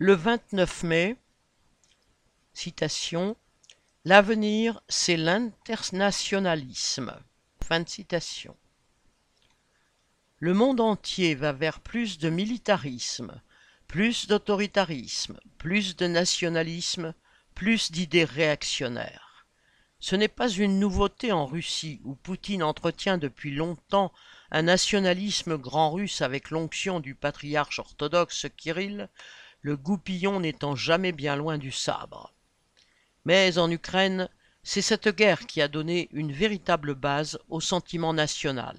Le 0.00 0.14
29 0.14 0.84
mai, 0.84 1.16
citation, 2.54 3.36
L'avenir, 4.04 4.80
c'est 4.88 5.16
l'internationalisme. 5.16 7.20
Fin 7.64 7.84
citation. 7.84 8.56
Le 10.38 10.54
monde 10.54 10.78
entier 10.78 11.34
va 11.34 11.52
vers 11.52 11.80
plus 11.80 12.18
de 12.18 12.30
militarisme, 12.30 13.42
plus 13.88 14.28
d'autoritarisme, 14.28 15.40
plus 15.58 15.96
de 15.96 16.06
nationalisme, 16.06 17.12
plus 17.56 17.90
d'idées 17.90 18.22
réactionnaires. 18.22 19.48
Ce 19.98 20.14
n'est 20.14 20.28
pas 20.28 20.48
une 20.48 20.78
nouveauté 20.78 21.32
en 21.32 21.44
Russie, 21.44 22.00
où 22.04 22.14
Poutine 22.14 22.62
entretient 22.62 23.18
depuis 23.18 23.50
longtemps 23.50 24.12
un 24.52 24.62
nationalisme 24.62 25.58
grand 25.58 25.90
russe 25.90 26.22
avec 26.22 26.50
l'onction 26.50 27.00
du 27.00 27.16
patriarche 27.16 27.80
orthodoxe 27.80 28.46
Kirill, 28.56 29.08
le 29.60 29.76
goupillon 29.76 30.40
n'étant 30.40 30.76
jamais 30.76 31.12
bien 31.12 31.36
loin 31.36 31.58
du 31.58 31.72
sabre. 31.72 32.32
Mais 33.24 33.58
en 33.58 33.70
Ukraine, 33.70 34.28
c'est 34.62 34.82
cette 34.82 35.08
guerre 35.08 35.46
qui 35.46 35.60
a 35.60 35.68
donné 35.68 36.08
une 36.12 36.32
véritable 36.32 36.94
base 36.94 37.38
au 37.48 37.60
sentiment 37.60 38.12
national. 38.12 38.76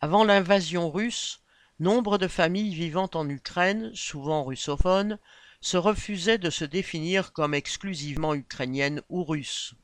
Avant 0.00 0.24
l'invasion 0.24 0.90
russe, 0.90 1.40
nombre 1.78 2.18
de 2.18 2.28
familles 2.28 2.74
vivant 2.74 3.10
en 3.14 3.28
Ukraine, 3.28 3.90
souvent 3.94 4.44
russophones, 4.44 5.18
se 5.60 5.76
refusaient 5.76 6.38
de 6.38 6.50
se 6.50 6.64
définir 6.64 7.32
comme 7.32 7.54
exclusivement 7.54 8.34
ukrainiennes 8.34 9.02
ou 9.08 9.24
russes. 9.24 9.74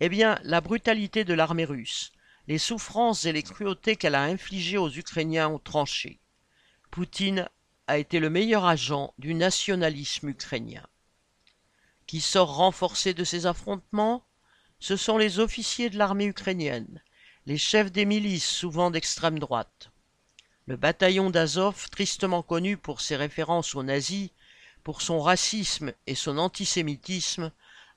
Eh 0.00 0.08
bien, 0.08 0.38
la 0.42 0.60
brutalité 0.60 1.24
de 1.24 1.34
l'armée 1.34 1.64
russe, 1.64 2.12
les 2.48 2.58
souffrances 2.58 3.24
et 3.24 3.32
les 3.32 3.42
cruautés 3.42 3.96
qu'elle 3.96 4.14
a 4.14 4.22
infligées 4.22 4.78
aux 4.78 4.90
Ukrainiens 4.90 5.48
ont 5.48 5.58
tranché. 5.58 6.20
Poutine 6.90 7.48
a 7.90 7.98
été 7.98 8.20
le 8.20 8.30
meilleur 8.30 8.66
agent 8.66 9.12
du 9.18 9.34
nationalisme 9.34 10.28
ukrainien. 10.28 10.86
Qui 12.06 12.20
sort 12.20 12.54
renforcé 12.54 13.14
de 13.14 13.24
ces 13.24 13.46
affrontements 13.46 14.24
Ce 14.78 14.96
sont 14.96 15.18
les 15.18 15.40
officiers 15.40 15.90
de 15.90 15.98
l'armée 15.98 16.26
ukrainienne, 16.26 17.02
les 17.46 17.58
chefs 17.58 17.90
des 17.90 18.04
milices 18.04 18.48
souvent 18.48 18.92
d'extrême 18.92 19.40
droite. 19.40 19.90
Le 20.66 20.76
bataillon 20.76 21.30
d'Azov, 21.30 21.90
tristement 21.90 22.44
connu 22.44 22.76
pour 22.76 23.00
ses 23.00 23.16
références 23.16 23.74
aux 23.74 23.82
nazis, 23.82 24.30
pour 24.84 25.02
son 25.02 25.20
racisme 25.20 25.92
et 26.06 26.14
son 26.14 26.38
antisémitisme, 26.38 27.50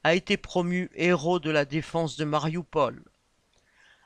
a 0.03 0.15
été 0.15 0.37
promu 0.37 0.89
héros 0.95 1.39
de 1.39 1.51
la 1.51 1.65
défense 1.65 2.17
de 2.17 2.25
Mariupol. 2.25 3.03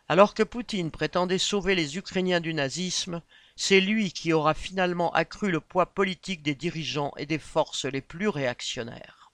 Alors 0.10 0.34
que 0.34 0.44
Poutine 0.44 0.92
prétendait 0.92 1.38
sauver 1.38 1.76
les 1.76 1.98
Ukrainiens 1.98 2.42
du 2.42 2.54
nazisme, 2.54 3.22
c'est 3.60 3.82
lui 3.82 4.12
qui 4.12 4.34
aura 4.34 4.54
finalement 4.54 5.12
accru 5.14 5.50
le 5.50 5.60
poids 5.60 5.88
politique 5.88 6.44
des 6.44 6.54
dirigeants 6.54 7.12
et 7.18 7.26
des 7.26 7.40
forces 7.40 7.86
les 7.86 8.02
plus 8.02 8.28
réactionnaires. 8.28 9.32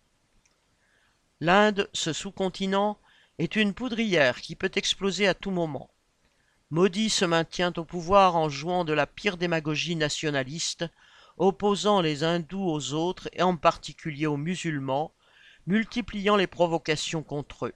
L'Inde, 1.41 1.89
ce 1.91 2.13
sous-continent, 2.13 2.97
est 3.37 3.57
une 3.57 3.73
poudrière 3.73 4.39
qui 4.39 4.55
peut 4.55 4.71
exploser 4.75 5.27
à 5.27 5.33
tout 5.33 5.51
moment. 5.51 5.89
Modi 6.69 7.09
se 7.09 7.25
maintient 7.25 7.73
au 7.75 7.83
pouvoir 7.83 8.37
en 8.37 8.47
jouant 8.47 8.85
de 8.85 8.93
la 8.93 9.07
pire 9.07 9.35
démagogie 9.35 9.97
nationaliste, 9.97 10.85
opposant 11.37 11.99
les 11.99 12.23
hindous 12.23 12.63
aux 12.63 12.93
autres 12.93 13.27
et 13.33 13.41
en 13.41 13.57
particulier 13.57 14.25
aux 14.25 14.37
musulmans, 14.37 15.13
multipliant 15.67 16.37
les 16.37 16.47
provocations 16.47 17.23
contre 17.23 17.65
eux. 17.65 17.73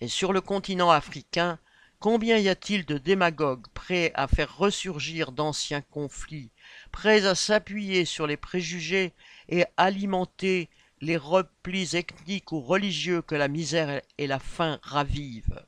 Et 0.00 0.08
sur 0.08 0.32
le 0.32 0.40
continent 0.40 0.90
africain, 0.90 1.60
combien 2.02 2.36
y 2.36 2.48
a-t-il 2.48 2.84
de 2.84 2.98
démagogues 2.98 3.68
prêts 3.74 4.10
à 4.16 4.26
faire 4.26 4.56
ressurgir 4.56 5.30
d'anciens 5.30 5.82
conflits, 5.82 6.50
prêts 6.90 7.26
à 7.26 7.36
s'appuyer 7.36 8.04
sur 8.06 8.26
les 8.26 8.36
préjugés 8.36 9.12
et 9.48 9.64
alimenter 9.76 10.68
les 11.00 11.16
replis 11.16 11.94
ethniques 11.94 12.50
ou 12.50 12.60
religieux 12.60 13.22
que 13.22 13.36
la 13.36 13.46
misère 13.46 14.02
et 14.18 14.26
la 14.26 14.40
faim 14.40 14.80
ravivent? 14.82 15.64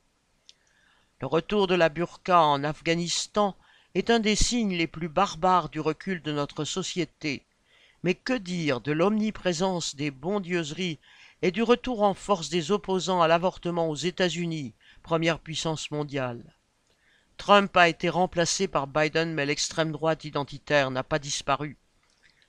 Le 1.21 1.27
retour 1.27 1.67
de 1.67 1.75
la 1.75 1.87
burqa 1.87 2.41
en 2.41 2.65
Afghanistan 2.65 3.55
est 3.93 4.09
un 4.09 4.19
des 4.19 4.35
signes 4.35 4.75
les 4.75 4.87
plus 4.87 5.07
barbares 5.07 5.69
du 5.69 5.79
recul 5.79 6.21
de 6.21 6.33
notre 6.33 6.65
société. 6.65 7.45
Mais 8.03 8.13
que 8.13 8.33
dire 8.33 8.81
de 8.81 8.91
l'omniprésence 8.91 9.95
des 9.95 10.11
bondieuseries 10.11 10.99
et 11.41 11.51
du 11.51 11.63
retour 11.63 12.03
en 12.03 12.13
force 12.13 12.49
des 12.49 12.71
opposants 12.71 13.21
à 13.21 13.29
l'avortement 13.29 13.89
aux 13.89 13.95
États-Unis, 13.95 14.73
première 15.05 15.37
puissance 15.37 15.91
mondiale 15.91 16.55
Trump 17.37 17.77
a 17.77 17.87
été 17.87 18.09
remplacé 18.09 18.67
par 18.67 18.87
Biden, 18.87 19.35
mais 19.35 19.45
l'extrême 19.45 19.91
droite 19.91 20.23
identitaire 20.23 20.89
n'a 20.89 21.03
pas 21.03 21.19
disparu. 21.19 21.77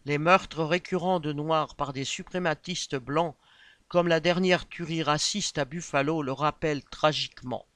Les 0.06 0.16
meurtres 0.16 0.64
récurrents 0.64 1.20
de 1.20 1.34
Noirs 1.34 1.74
par 1.74 1.92
des 1.92 2.06
suprématistes 2.06 2.96
blancs, 2.96 3.36
comme 3.88 4.08
la 4.08 4.20
dernière 4.20 4.66
tuerie 4.66 5.02
raciste 5.02 5.58
à 5.58 5.66
Buffalo, 5.66 6.22
le 6.22 6.32
rappellent 6.32 6.82
tragiquement. 6.84 7.66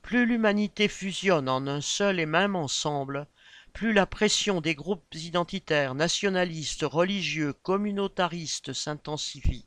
Plus 0.00 0.26
l'humanité 0.26 0.86
fusionne 0.86 1.48
en 1.48 1.66
un 1.66 1.80
seul 1.80 2.20
et 2.20 2.26
même 2.26 2.54
ensemble, 2.54 3.26
plus 3.72 3.92
la 3.92 4.06
pression 4.06 4.60
des 4.60 4.76
groupes 4.76 5.12
identitaires, 5.12 5.96
nationalistes, 5.96 6.84
religieux, 6.84 7.52
communautaristes 7.52 8.72
s'intensifie. 8.72 9.66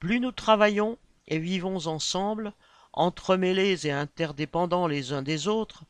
Plus 0.00 0.18
nous 0.18 0.32
travaillons 0.32 0.98
et 1.28 1.38
vivons 1.38 1.86
ensemble, 1.86 2.52
entremêlés 2.92 3.86
et 3.86 3.92
interdépendants 3.92 4.86
les 4.86 5.12
uns 5.12 5.22
des 5.22 5.48
autres, 5.48 5.84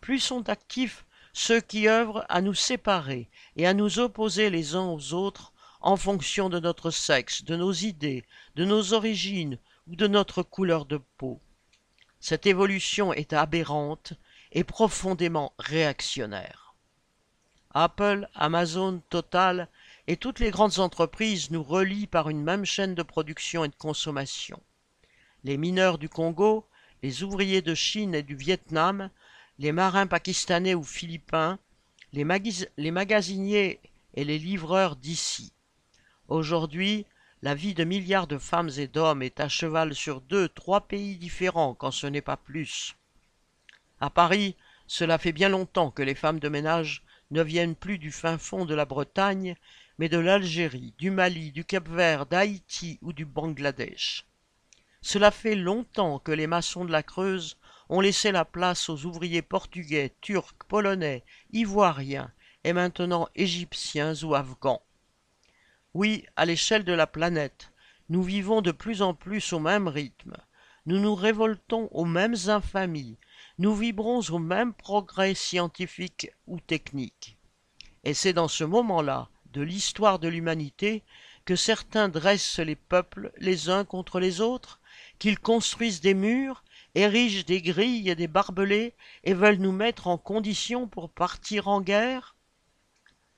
plus 0.00 0.18
sont 0.18 0.48
actifs 0.48 1.04
ceux 1.32 1.60
qui 1.60 1.88
œuvrent 1.88 2.24
à 2.28 2.40
nous 2.40 2.54
séparer 2.54 3.28
et 3.56 3.66
à 3.66 3.74
nous 3.74 3.98
opposer 3.98 4.50
les 4.50 4.74
uns 4.74 4.86
aux 4.86 5.14
autres 5.14 5.52
en 5.80 5.96
fonction 5.96 6.48
de 6.48 6.60
notre 6.60 6.90
sexe, 6.90 7.44
de 7.44 7.56
nos 7.56 7.72
idées, 7.72 8.24
de 8.54 8.64
nos 8.64 8.92
origines 8.92 9.58
ou 9.88 9.96
de 9.96 10.06
notre 10.06 10.42
couleur 10.42 10.84
de 10.84 11.00
peau. 11.16 11.40
Cette 12.20 12.46
évolution 12.46 13.12
est 13.12 13.32
aberrante 13.32 14.12
et 14.52 14.64
profondément 14.64 15.54
réactionnaire. 15.58 16.74
Apple, 17.74 18.28
Amazon, 18.34 19.02
Total 19.08 19.68
et 20.06 20.16
toutes 20.16 20.40
les 20.40 20.50
grandes 20.50 20.78
entreprises 20.78 21.50
nous 21.50 21.62
relient 21.62 22.06
par 22.06 22.28
une 22.28 22.42
même 22.42 22.64
chaîne 22.64 22.94
de 22.94 23.02
production 23.02 23.64
et 23.64 23.68
de 23.68 23.74
consommation. 23.74 24.62
Les 25.44 25.56
mineurs 25.56 25.98
du 25.98 26.08
Congo, 26.08 26.66
les 27.02 27.22
ouvriers 27.22 27.62
de 27.62 27.74
Chine 27.74 28.14
et 28.14 28.22
du 28.22 28.36
Vietnam 28.36 29.10
les 29.58 29.72
marins 29.72 30.06
pakistanais 30.06 30.74
ou 30.74 30.82
philippins, 30.82 31.58
les, 32.12 32.26
les 32.76 32.90
magasiniers 32.90 33.80
et 34.14 34.24
les 34.24 34.38
livreurs 34.38 34.96
d'ici. 34.96 35.52
Aujourd'hui, 36.28 37.06
la 37.42 37.54
vie 37.54 37.74
de 37.74 37.84
milliards 37.84 38.26
de 38.26 38.38
femmes 38.38 38.70
et 38.76 38.86
d'hommes 38.86 39.22
est 39.22 39.40
à 39.40 39.48
cheval 39.48 39.94
sur 39.94 40.20
deux, 40.20 40.48
trois 40.48 40.82
pays 40.82 41.16
différents, 41.16 41.74
quand 41.74 41.90
ce 41.90 42.06
n'est 42.06 42.22
pas 42.22 42.36
plus. 42.36 42.96
À 44.00 44.10
Paris, 44.10 44.56
cela 44.86 45.18
fait 45.18 45.32
bien 45.32 45.48
longtemps 45.48 45.90
que 45.90 46.02
les 46.02 46.14
femmes 46.14 46.40
de 46.40 46.48
ménage 46.48 47.04
ne 47.30 47.42
viennent 47.42 47.76
plus 47.76 47.98
du 47.98 48.10
fin 48.10 48.38
fond 48.38 48.64
de 48.64 48.74
la 48.74 48.84
Bretagne, 48.84 49.56
mais 49.98 50.08
de 50.08 50.18
l'Algérie, 50.18 50.92
du 50.98 51.10
Mali, 51.10 51.52
du 51.52 51.64
Cap-Vert, 51.64 52.26
d'Haïti 52.26 52.98
ou 53.00 53.12
du 53.12 53.24
Bangladesh. 53.24 54.26
Cela 55.02 55.30
fait 55.30 55.56
longtemps 55.56 56.20
que 56.20 56.32
les 56.32 56.46
maçons 56.46 56.84
de 56.84 56.92
la 56.92 57.02
Creuse 57.02 57.58
ont 57.88 58.00
laissé 58.00 58.32
la 58.32 58.44
place 58.44 58.88
aux 58.88 59.04
ouvriers 59.04 59.42
portugais, 59.42 60.14
turcs, 60.20 60.54
polonais, 60.68 61.24
ivoiriens 61.52 62.32
et 62.64 62.72
maintenant 62.72 63.28
égyptiens 63.34 64.14
ou 64.22 64.34
afghans. 64.34 64.80
Oui, 65.92 66.24
à 66.36 66.46
l'échelle 66.46 66.84
de 66.84 66.92
la 66.92 67.06
planète, 67.06 67.72
nous 68.08 68.22
vivons 68.22 68.62
de 68.62 68.70
plus 68.70 69.02
en 69.02 69.12
plus 69.12 69.52
au 69.52 69.58
même 69.58 69.88
rythme, 69.88 70.36
nous 70.86 70.98
nous 70.98 71.14
révoltons 71.14 71.88
aux 71.90 72.04
mêmes 72.04 72.36
infamies, 72.46 73.18
nous 73.58 73.74
vibrons 73.74 74.20
aux 74.30 74.38
mêmes 74.38 74.72
progrès 74.72 75.34
scientifiques 75.34 76.30
ou 76.46 76.60
techniques. 76.60 77.36
Et 78.04 78.14
c'est 78.14 78.32
dans 78.32 78.48
ce 78.48 78.64
moment-là 78.64 79.28
de 79.52 79.62
l'histoire 79.62 80.18
de 80.18 80.28
l'humanité 80.28 81.02
que 81.44 81.56
certains 81.56 82.08
dressent 82.08 82.58
les 82.58 82.76
peuples 82.76 83.32
les 83.36 83.68
uns 83.68 83.84
contre 83.84 84.18
les 84.18 84.40
autres, 84.40 84.80
qu'ils 85.22 85.38
construisent 85.38 86.00
des 86.00 86.14
murs 86.14 86.64
érigent 86.96 87.44
des 87.44 87.62
grilles 87.62 88.10
et 88.10 88.16
des 88.16 88.26
barbelés 88.26 88.92
et 89.22 89.34
veulent 89.34 89.60
nous 89.60 89.70
mettre 89.70 90.08
en 90.08 90.18
condition 90.18 90.88
pour 90.88 91.10
partir 91.10 91.68
en 91.68 91.80
guerre? 91.80 92.34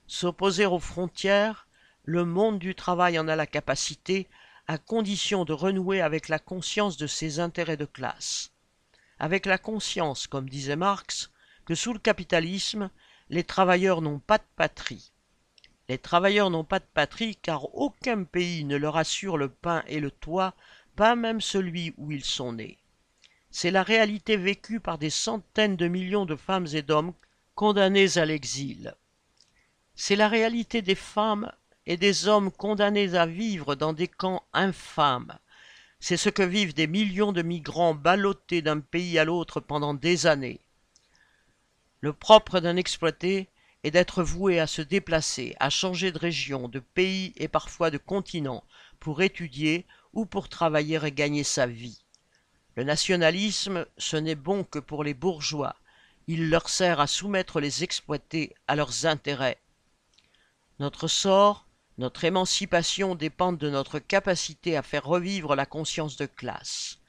S'opposer 0.07 0.65
aux 0.65 0.79
frontières, 0.79 1.67
le 2.03 2.25
monde 2.25 2.57
du 2.57 2.73
travail 2.73 3.19
en 3.19 3.27
a 3.27 3.35
la 3.35 3.45
capacité, 3.45 4.27
à 4.67 4.79
condition 4.79 5.45
de 5.45 5.53
renouer 5.53 6.01
avec 6.01 6.27
la 6.27 6.39
conscience 6.39 6.97
de 6.97 7.05
ses 7.05 7.39
intérêts 7.39 7.77
de 7.77 7.85
classe. 7.85 8.51
Avec 9.19 9.45
la 9.45 9.59
conscience, 9.59 10.25
comme 10.25 10.49
disait 10.49 10.75
Marx, 10.75 11.29
que 11.65 11.75
sous 11.75 11.93
le 11.93 11.99
capitalisme, 11.99 12.89
les 13.29 13.43
travailleurs 13.43 14.01
n'ont 14.01 14.17
pas 14.17 14.39
de 14.39 14.47
patrie. 14.55 15.11
Les 15.87 15.99
travailleurs 15.99 16.49
n'ont 16.49 16.63
pas 16.63 16.79
de 16.79 16.87
patrie 16.95 17.35
car 17.35 17.75
aucun 17.75 18.23
pays 18.23 18.63
ne 18.63 18.75
leur 18.75 18.97
assure 18.97 19.37
le 19.37 19.49
pain 19.49 19.83
et 19.85 19.99
le 19.99 20.09
toit, 20.09 20.55
pas 20.95 21.15
même 21.15 21.41
celui 21.41 21.93
où 21.97 22.11
ils 22.11 22.23
sont 22.23 22.53
nés. 22.53 22.77
C'est 23.51 23.71
la 23.71 23.83
réalité 23.83 24.37
vécue 24.37 24.79
par 24.79 24.97
des 24.97 25.09
centaines 25.09 25.75
de 25.75 25.87
millions 25.87 26.25
de 26.25 26.35
femmes 26.35 26.67
et 26.73 26.81
d'hommes 26.81 27.13
condamnés 27.53 28.17
à 28.17 28.25
l'exil. 28.25 28.95
C'est 29.95 30.15
la 30.15 30.27
réalité 30.27 30.81
des 30.81 30.95
femmes 30.95 31.51
et 31.85 31.97
des 31.97 32.27
hommes 32.27 32.51
condamnés 32.51 33.15
à 33.15 33.25
vivre 33.25 33.75
dans 33.75 33.93
des 33.93 34.07
camps 34.07 34.43
infâmes. 34.53 35.37
C'est 35.99 36.17
ce 36.17 36.29
que 36.29 36.43
vivent 36.43 36.73
des 36.73 36.87
millions 36.87 37.31
de 37.31 37.41
migrants 37.41 37.95
ballottés 37.95 38.61
d'un 38.61 38.79
pays 38.79 39.17
à 39.17 39.25
l'autre 39.25 39.59
pendant 39.59 39.93
des 39.93 40.27
années. 40.27 40.59
Le 42.01 42.11
propre 42.13 42.59
d'un 42.59 42.75
exploité 42.75 43.49
est 43.83 43.91
d'être 43.91 44.21
voué 44.23 44.59
à 44.59 44.67
se 44.67 44.81
déplacer, 44.81 45.55
à 45.59 45.69
changer 45.69 46.11
de 46.11 46.19
région, 46.19 46.67
de 46.67 46.79
pays 46.79 47.33
et 47.37 47.47
parfois 47.47 47.89
de 47.89 47.97
continent 47.97 48.63
pour 48.99 49.21
étudier 49.21 49.85
ou 50.13 50.25
pour 50.25 50.49
travailler 50.49 50.99
et 51.05 51.11
gagner 51.11 51.43
sa 51.43 51.67
vie. 51.67 52.03
Le 52.75 52.83
nationalisme, 52.83 53.85
ce 53.97 54.17
n'est 54.17 54.35
bon 54.35 54.63
que 54.63 54.79
pour 54.79 55.03
les 55.03 55.13
bourgeois. 55.13 55.75
Il 56.27 56.49
leur 56.49 56.69
sert 56.69 56.99
à 56.99 57.07
soumettre 57.07 57.59
les 57.59 57.83
exploités 57.83 58.55
à 58.67 58.75
leurs 58.75 59.05
intérêts. 59.05 59.59
Notre 60.79 61.07
sort, 61.07 61.65
notre 61.97 62.25
émancipation 62.25 63.15
dépendent 63.15 63.57
de 63.57 63.69
notre 63.69 63.99
capacité 63.99 64.75
à 64.75 64.81
faire 64.81 65.05
revivre 65.05 65.55
la 65.55 65.65
conscience 65.65 66.17
de 66.17 66.25
classe, 66.25 66.99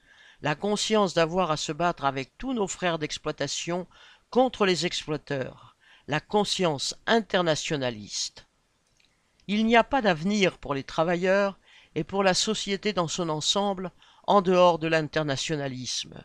la 0.41 0.55
conscience 0.55 1.13
d'avoir 1.13 1.51
à 1.51 1.57
se 1.57 1.73
battre 1.73 2.05
avec 2.05 2.37
tous 2.37 2.53
nos 2.53 2.67
frères 2.67 2.99
d'exploitation 2.99 3.87
contre 4.29 4.65
les 4.65 4.85
exploiteurs, 4.85 5.75
la 6.07 6.21
conscience 6.21 6.95
internationaliste. 7.05 8.45
Il 9.47 9.65
n'y 9.65 9.75
a 9.75 9.83
pas 9.83 10.01
d'avenir 10.01 10.57
pour 10.57 10.73
les 10.73 10.83
travailleurs 10.83 11.57
et 11.97 12.03
pour 12.03 12.21
la 12.21 12.35
société 12.35 12.93
dans 12.93 13.07
son 13.07 13.27
ensemble 13.27 13.91
en 14.27 14.43
dehors 14.43 14.77
de 14.77 14.87
l'internationalisme. 14.87 16.23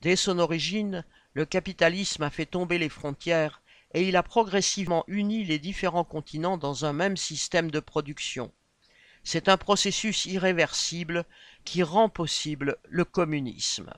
Dès 0.00 0.14
son 0.14 0.38
origine, 0.38 1.04
le 1.34 1.44
capitalisme 1.44 2.22
a 2.22 2.30
fait 2.30 2.46
tomber 2.46 2.78
les 2.78 2.88
frontières 2.88 3.62
et 3.94 4.06
il 4.06 4.14
a 4.14 4.22
progressivement 4.22 5.02
uni 5.08 5.42
les 5.44 5.58
différents 5.58 6.04
continents 6.04 6.56
dans 6.56 6.84
un 6.84 6.92
même 6.92 7.16
système 7.16 7.68
de 7.68 7.80
production. 7.80 8.52
C'est 9.24 9.48
un 9.48 9.56
processus 9.56 10.26
irréversible 10.26 11.24
qui 11.64 11.82
rend 11.82 12.08
possible 12.08 12.76
le 12.84 13.04
communisme. 13.04 13.92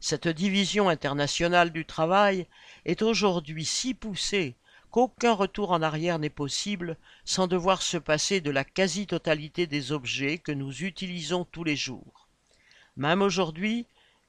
Cette 0.00 0.28
division 0.28 0.88
internationale 0.88 1.72
du 1.72 1.84
travail 1.84 2.46
est 2.86 3.02
aujourd'hui 3.02 3.66
si 3.66 3.92
poussée 3.92 4.56
qu'aucun 4.96 5.34
retour 5.34 5.72
en 5.72 5.82
arrière 5.82 6.18
n'est 6.18 6.30
possible 6.30 6.96
sans 7.26 7.48
devoir 7.48 7.82
se 7.82 7.98
passer 7.98 8.40
de 8.40 8.50
la 8.50 8.64
quasi-totalité 8.64 9.66
des 9.66 9.92
objets 9.92 10.38
que 10.38 10.52
nous 10.52 10.84
utilisons 10.84 11.44
tous 11.44 11.64
les 11.64 11.76
jours. 11.76 12.28
Même 12.96 13.20
aujourd'hui, 13.20 13.84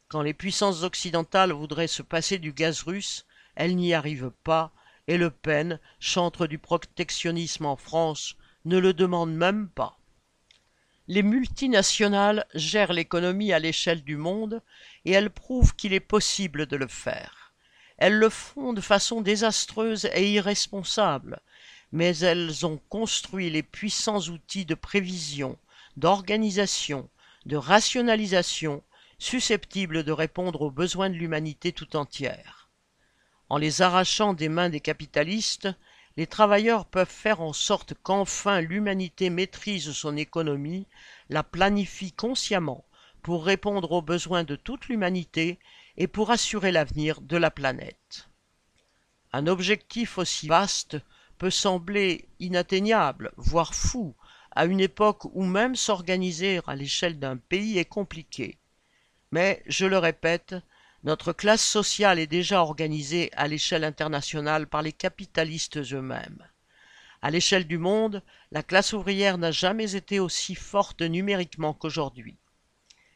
quand 0.10 0.22
les 0.22 0.34
puissances 0.34 0.84
occidentales 0.84 1.54
voudraient 1.54 1.88
se 1.88 2.02
passer 2.02 2.38
du 2.38 2.52
gaz 2.52 2.82
russe, 2.82 3.26
elles 3.56 3.78
n'y 3.78 3.94
arrivent 3.94 4.34
pas, 4.44 4.74
et 5.08 5.16
Le 5.18 5.32
Pen, 5.32 5.80
chantre 6.02 6.48
du 6.48 6.58
protectionnisme 6.58 7.66
en 7.66 7.78
France, 7.78 8.36
ne 8.66 8.78
le 8.78 8.92
demande 8.92 9.34
même 9.34 9.70
pas. 9.70 9.98
Les 11.08 11.24
multinationales 11.24 12.46
gèrent 12.54 12.92
l'économie 12.92 13.54
à 13.54 13.60
l'échelle 13.60 14.04
du 14.04 14.18
monde 14.18 14.62
et 15.06 15.14
elles 15.14 15.30
prouvent 15.30 15.78
qu'il 15.78 15.94
est 15.94 16.02
possible 16.02 16.66
de 16.66 16.76
le 16.76 16.88
faire. 16.88 17.37
Elles 17.98 18.18
le 18.18 18.30
font 18.30 18.74
de 18.74 18.82
façon 18.82 19.22
désastreuse 19.22 20.06
et 20.14 20.32
irresponsable, 20.32 21.40
mais 21.92 22.18
elles 22.18 22.66
ont 22.66 22.80
construit 22.90 23.50
les 23.50 23.64
puissants 23.64 24.22
outils 24.30 24.66
de 24.66 24.76
prévision, 24.76 25.58
d'organisation, 25.96 27.10
de 27.46 27.56
rationalisation 27.56 28.84
susceptibles 29.20 30.04
de 30.04 30.12
répondre 30.12 30.62
aux 30.62 30.72
besoins 30.72 31.10
de 31.10 31.16
l'humanité 31.16 31.72
tout 31.72 31.96
entière. 31.96 32.70
En 33.50 33.58
les 33.58 33.82
arrachant 33.82 34.34
des 34.34 34.50
mains 34.50 34.70
des 34.70 34.82
capitalistes, 34.82 35.70
les 36.18 36.28
travailleurs 36.28 36.86
peuvent 36.86 37.10
faire 37.10 37.42
en 37.42 37.54
sorte 37.54 37.94
qu'enfin 38.04 38.62
l'humanité 38.62 39.30
maîtrise 39.30 39.92
son 39.92 40.18
économie, 40.18 40.86
la 41.30 41.44
planifie 41.44 42.12
consciemment 42.12 42.86
pour 43.22 43.46
répondre 43.46 43.92
aux 43.92 44.02
besoins 44.02 44.44
de 44.44 44.56
toute 44.56 44.88
l'humanité 44.88 45.60
et 45.98 46.08
pour 46.08 46.32
assurer 46.32 46.72
l'avenir 46.72 47.22
de 47.22 47.38
la 47.38 47.52
planète. 47.52 48.30
Un 49.34 49.48
objectif 49.48 50.18
aussi 50.18 50.48
vaste 50.48 50.98
peut 51.38 51.50
sembler 51.50 52.30
inatteignable, 52.40 53.32
voire 53.38 53.74
fou, 53.74 54.16
à 54.52 54.66
une 54.66 54.80
époque 54.80 55.26
où 55.34 55.44
même 55.44 55.76
s'organiser 55.76 56.62
à 56.66 56.76
l'échelle 56.76 57.20
d'un 57.20 57.38
pays 57.38 57.78
est 57.78 57.86
compliqué. 57.86 58.58
Mais, 59.32 59.62
je 59.68 59.86
le 59.86 59.98
répète, 59.98 60.56
notre 61.04 61.34
classe 61.34 61.64
sociale 61.64 62.18
est 62.18 62.28
déjà 62.28 62.62
organisée 62.62 63.32
à 63.34 63.48
l'échelle 63.48 63.84
internationale 63.84 64.68
par 64.68 64.82
les 64.82 64.94
capitalistes 64.94 65.78
eux-mêmes. 65.78 66.44
À 67.22 67.30
l'échelle 67.30 67.68
du 67.68 67.78
monde, 67.78 68.24
la 68.52 68.64
classe 68.64 68.94
ouvrière 68.94 69.38
n'a 69.38 69.52
jamais 69.52 69.96
été 69.96 70.20
aussi 70.20 70.56
forte 70.56 71.02
numériquement 71.02 71.74
qu'aujourd'hui. 71.74 72.38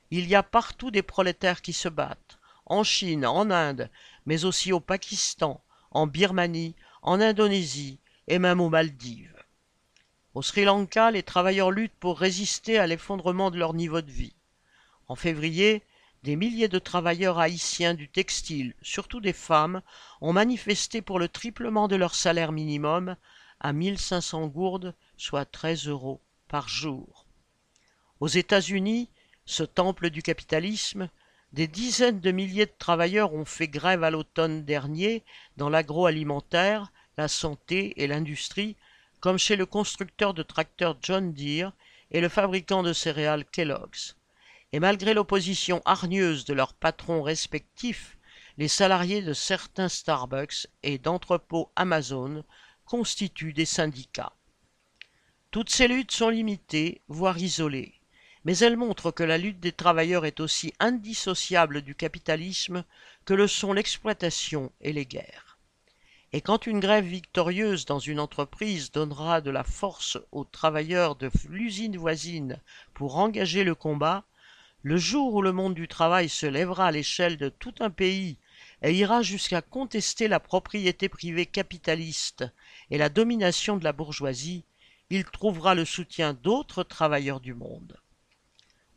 Il 0.10 0.27
y 0.27 0.36
a 0.36 0.44
partout 0.44 0.92
des 0.92 1.04
prolétaires 1.04 1.62
qui 1.62 1.74
se 1.74 1.88
battent, 1.88 2.38
en 2.71 2.85
Chine, 2.85 3.25
en 3.25 3.51
Inde, 3.51 3.89
mais 4.25 4.45
aussi 4.45 4.71
au 4.71 4.79
Pakistan, 4.79 5.62
en 5.91 6.07
Birmanie, 6.07 6.73
en 7.01 7.19
Indonésie 7.19 8.00
et 8.27 8.39
même 8.39 8.62
aux 8.62 8.69
Maldives. 8.69 9.35
Au 10.35 10.41
Sri 10.41 10.63
Lanka, 10.63 11.12
les 11.12 11.21
travailleurs 11.21 11.71
luttent 11.71 12.00
pour 12.00 12.18
résister 12.18 12.79
à 12.79 12.88
l'effondrement 12.88 13.51
de 13.51 13.57
leur 13.57 13.73
niveau 13.73 14.00
de 14.00 14.09
vie. 14.09 14.35
En 15.09 15.18
février, 15.18 15.83
des 16.23 16.38
milliers 16.38 16.69
de 16.69 16.79
travailleurs 16.79 17.39
haïtiens 17.39 17.94
du 17.94 18.07
textile, 18.07 18.74
surtout 18.81 19.19
des 19.19 19.33
femmes, 19.33 19.81
ont 20.21 20.31
manifesté 20.31 21.01
pour 21.01 21.19
le 21.19 21.27
triplement 21.27 21.89
de 21.89 21.97
leur 21.97 22.15
salaire 22.15 22.53
minimum 22.53 23.17
à 23.59 23.74
1500 23.74 24.47
gourdes, 24.47 24.95
soit 25.17 25.44
13 25.44 25.88
euros 25.88 26.21
par 26.47 26.69
jour. 26.69 27.25
Aux 28.21 28.29
États-Unis, 28.29 29.09
ce 29.45 29.63
temple 29.63 30.09
du 30.09 30.21
capitalisme, 30.24 31.09
des 31.53 31.68
dizaines 31.68 32.19
de 32.19 32.31
milliers 32.31 32.65
de 32.65 32.74
travailleurs 32.77 33.33
ont 33.33 33.45
fait 33.45 33.68
grève 33.68 34.03
à 34.03 34.09
l'automne 34.12 34.63
dernier 34.63 35.24
dans 35.57 35.69
l'agroalimentaire, 35.69 36.92
la 37.18 37.27
santé 37.27 37.94
et 38.01 38.07
l'industrie, 38.07 38.75
comme 39.19 39.38
chez 39.38 39.56
le 39.56 39.65
constructeur 39.65 40.33
de 40.33 40.44
tracteurs 40.44 40.98
John 41.01 41.33
Deere 41.33 41.74
et 42.12 42.21
le 42.21 42.30
fabricant 42.30 42.83
de 42.83 42.94
céréales 42.94 43.45
Kellogg's 43.45 44.15
et 44.74 44.80
malgré 44.80 45.13
l'opposition 45.13 45.81
hargneuse 45.86 46.45
de 46.45 46.53
leurs 46.53 46.74
patrons 46.74 47.21
respectifs, 47.21 48.18
les 48.57 48.68
salariés 48.68 49.21
de 49.21 49.33
certains 49.33 49.89
Starbucks 49.89 50.68
et 50.83 50.98
d'entrepôts 50.98 51.71
Amazon 51.75 52.44
constituent 52.86 53.53
des 53.53 53.65
syndicats. 53.65 54.33
Toutes 55.51 55.69
ces 55.69 55.88
luttes 55.88 56.12
sont 56.12 56.30
limitées, 56.30 57.01
voire 57.08 57.38
isolées, 57.38 58.00
mais 58.43 58.57
elles 58.57 58.77
montrent 58.77 59.12
que 59.12 59.24
la 59.24 59.38
lutte 59.38 59.60
des 59.60 59.71
travailleurs 59.71 60.25
est 60.25 60.39
aussi 60.39 60.74
indissociable 60.79 61.81
du 61.81 61.95
capitalisme 61.95 62.83
que 63.25 63.33
le 63.33 63.48
sont 63.48 63.74
l'exploitation 63.74 64.71
et 64.81 64.93
les 64.93 65.05
guerres. 65.05 65.57
Et 66.33 66.41
quand 66.41 66.65
une 66.65 66.79
grève 66.79 67.05
victorieuse 67.05 67.86
dans 67.86 68.00
une 68.00 68.19
entreprise 68.19 68.91
donnera 68.91 69.41
de 69.41 69.51
la 69.51 69.63
force 69.63 70.17
aux 70.31 70.45
travailleurs 70.45 71.15
de 71.15 71.29
l'usine 71.50 71.98
voisine 71.98 72.57
pour 72.93 73.17
engager 73.17 73.63
le 73.63 73.75
combat, 73.75 74.24
le 74.81 74.98
jour 74.98 75.36
où 75.36 75.41
le 75.41 75.51
monde 75.51 75.75
du 75.75 75.88
travail 75.88 76.29
se 76.29 76.45
lèvera 76.48 76.88
à 76.88 76.91
l'échelle 76.91 77.38
de 77.38 77.50
tout 77.50 77.75
un 77.81 77.91
pays 77.91 78.38
et 78.81 78.93
ira 78.93 79.21
jusqu'à 79.21 79.62
contester 79.62 80.27
la 80.27 80.39
propriété 80.39 81.10
privée 81.10 81.45
capitaliste 81.45 82.45
et 82.89 82.98
la 82.98 83.10
domination 83.10 83.77
de 83.77 83.83
la 83.83 83.93
bourgeoisie, 83.93 84.63
il 85.12 85.25
trouvera 85.25 85.75
le 85.75 85.86
soutien 85.86 86.33
d'autres 86.33 86.83
travailleurs 86.83 87.41
du 87.41 87.53
monde. 87.53 88.00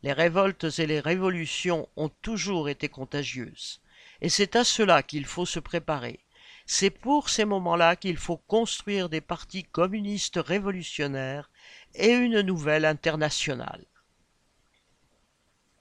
Les 0.05 0.13
révoltes 0.13 0.67
et 0.77 0.85
les 0.85 0.99
révolutions 0.99 1.89
ont 1.95 2.09
toujours 2.09 2.69
été 2.69 2.89
contagieuses, 2.89 3.81
et 4.21 4.29
c'est 4.29 4.55
à 4.55 4.63
cela 4.63 5.01
qu'il 5.01 5.25
faut 5.25 5.47
se 5.47 5.59
préparer. 5.59 6.19
C'est 6.67 6.91
pour 6.91 7.27
ces 7.27 7.43
moments-là 7.43 7.95
qu'il 7.95 8.17
faut 8.17 8.37
construire 8.37 9.09
des 9.09 9.19
partis 9.19 9.63
communistes 9.63 10.37
révolutionnaires 10.37 11.49
et 11.95 12.11
une 12.11 12.41
nouvelle 12.41 12.85
internationale. 12.85 13.83